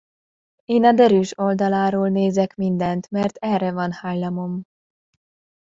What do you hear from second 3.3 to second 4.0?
erre van